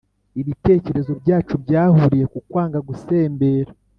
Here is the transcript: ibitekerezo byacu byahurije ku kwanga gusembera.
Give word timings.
ibitekerezo 0.41 1.11
byacu 1.21 1.53
byahurije 1.63 2.25
ku 2.33 2.39
kwanga 2.47 2.79
gusembera. 2.87 3.71